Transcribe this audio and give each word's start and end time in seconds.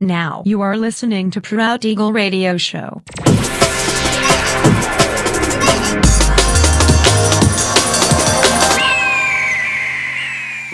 Now 0.00 0.42
you 0.44 0.60
are 0.60 0.76
listening 0.76 1.30
to 1.30 1.40
Proud 1.40 1.84
Eagle 1.84 2.12
Radio 2.12 2.56
Show. 2.58 3.02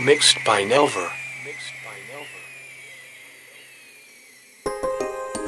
Mixed 0.05 0.39
by 0.45 0.65
Nelver. 0.65 1.09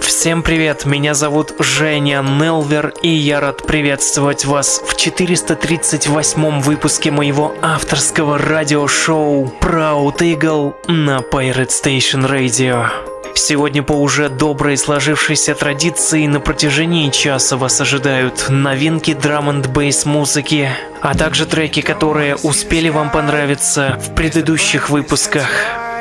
Всем 0.01 0.43
привет, 0.43 0.87
меня 0.87 1.13
зовут 1.13 1.55
Женя 1.59 2.23
Нелвер, 2.23 2.95
и 3.03 3.09
я 3.09 3.41
рад 3.41 3.67
приветствовать 3.67 4.45
вас 4.45 4.81
в 4.87 4.97
438 4.97 6.61
выпуске 6.61 7.11
моего 7.11 7.55
авторского 7.61 8.39
радиошоу 8.39 9.53
Proud 9.61 10.19
Eagle 10.21 10.75
на 10.89 11.19
Pirate 11.19 11.69
Station 11.69 12.27
Radio. 12.27 13.14
Сегодня 13.35 13.83
по 13.83 13.93
уже 13.93 14.29
доброй 14.29 14.77
сложившейся 14.77 15.55
традиции 15.55 16.27
на 16.27 16.41
протяжении 16.41 17.11
часа 17.11 17.57
вас 17.57 17.81
ожидают 17.81 18.47
новинки 18.49 19.13
драм 19.13 19.51
н 19.51 19.63
бейс 19.63 20.07
музыки, 20.07 20.71
а 21.03 21.15
также 21.15 21.45
треки, 21.45 21.81
которые 21.81 22.37
успели 22.37 22.89
вам 22.89 23.11
понравиться 23.11 23.99
в 24.01 24.15
предыдущих 24.15 24.89
выпусках. 24.89 25.49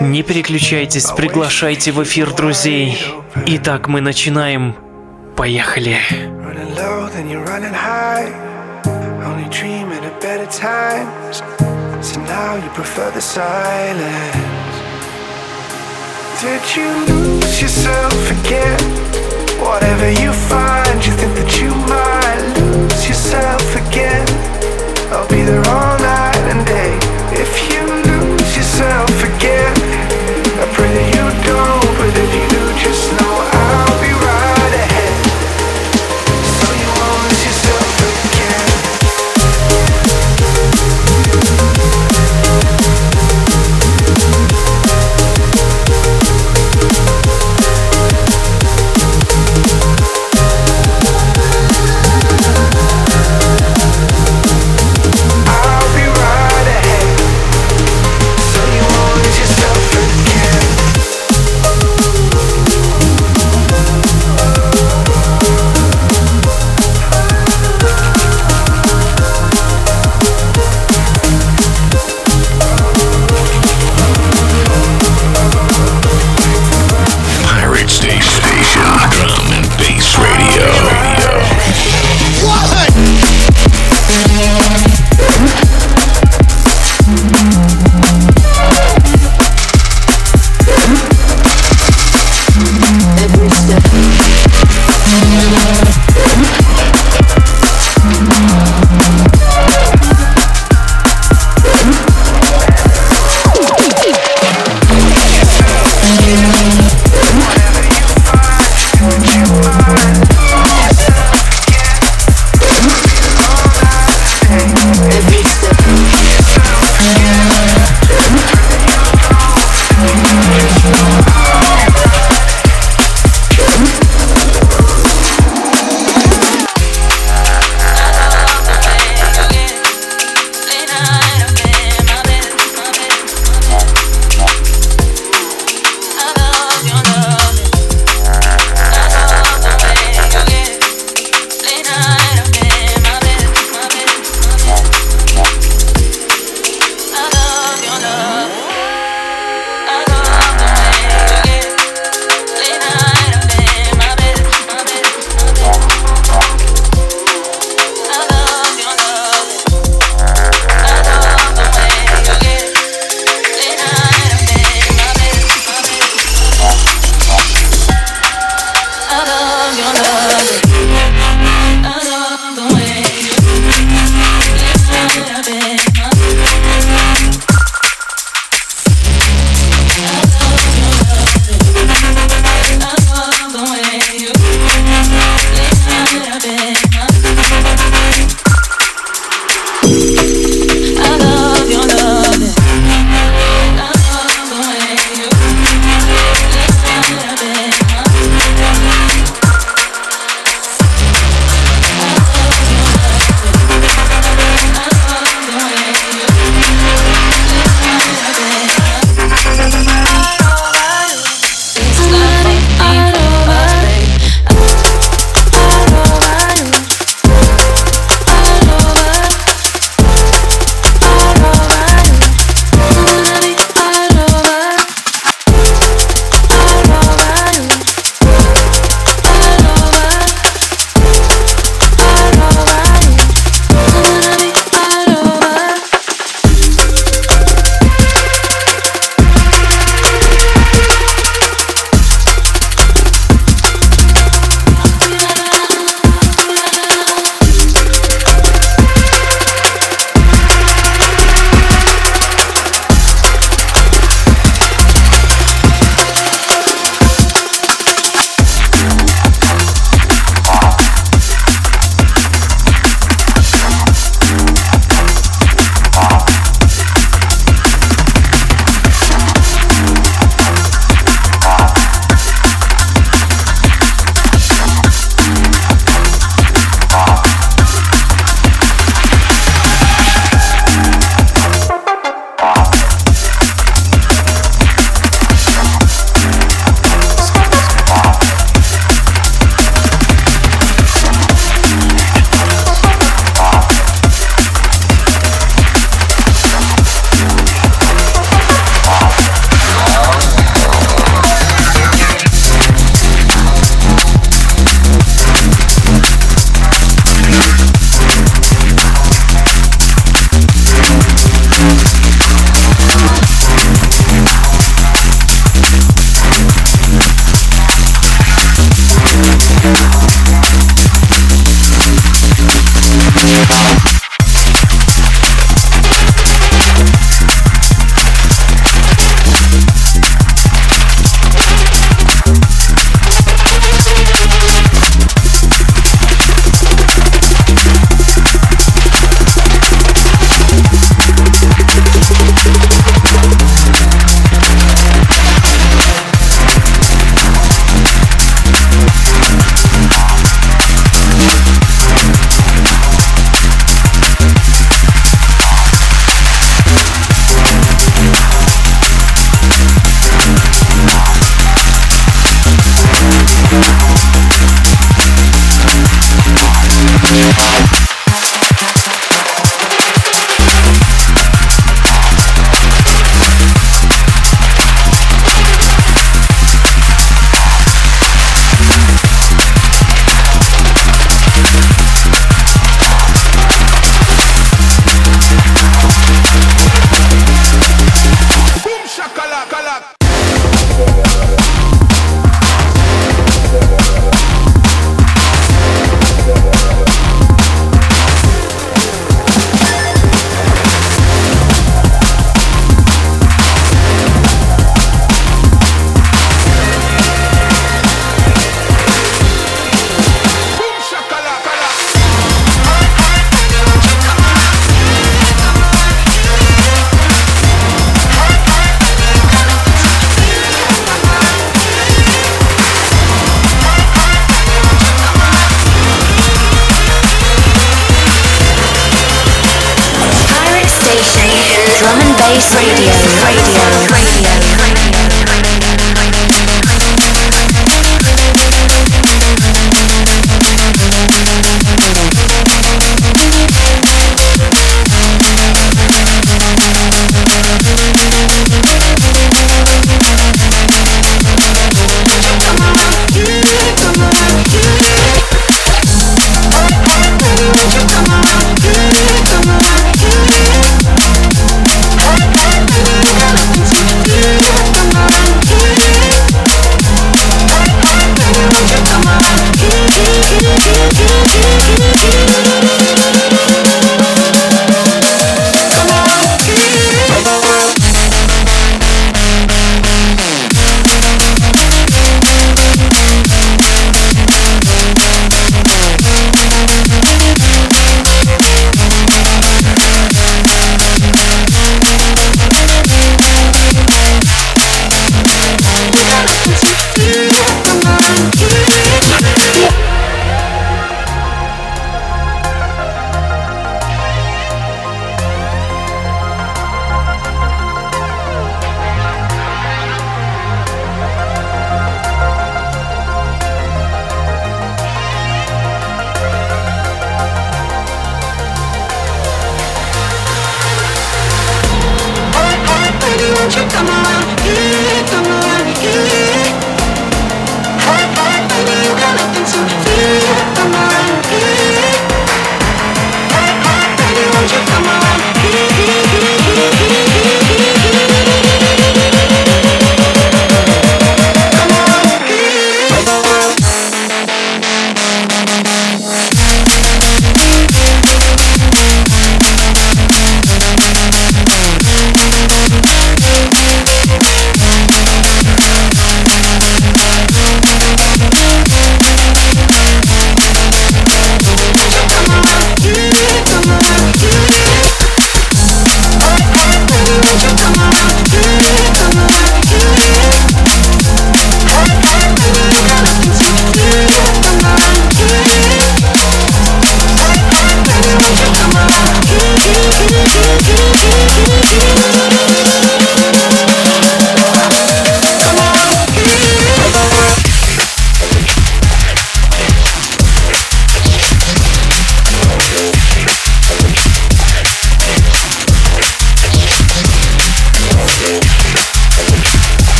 Не 0.00 0.22
переключайтесь, 0.22 1.06
приглашайте 1.06 1.90
в 1.92 2.02
эфир 2.02 2.32
друзей. 2.32 3.02
Итак, 3.46 3.88
мы 3.88 4.00
начинаем. 4.00 4.76
Поехали. 5.36 5.98
So 12.02 12.20
now 12.22 12.56
you 12.56 12.68
prefer 12.74 13.12
the 13.12 13.20
silence. 13.20 14.61
Did 16.42 16.74
you 16.74 16.90
lose 17.06 17.62
yourself 17.62 18.30
again? 18.40 18.76
Whatever 19.62 20.10
you 20.10 20.32
find, 20.32 21.06
you 21.06 21.12
think 21.12 21.36
that 21.38 21.60
you 21.62 21.70
might 21.86 22.42
lose 22.58 23.06
yourself 23.06 23.62
again. 23.86 24.26
I'll 25.12 25.28
be 25.28 25.42
there 25.42 25.62
all 25.62 26.01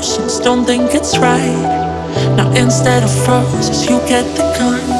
Emotions, 0.00 0.40
don't 0.40 0.64
think 0.64 0.94
it's 0.94 1.18
right. 1.18 1.62
Now 2.34 2.50
instead 2.52 3.02
of 3.02 3.28
roses, 3.28 3.84
you 3.84 3.98
get 4.08 4.24
the 4.34 4.42
gun. 4.58 4.99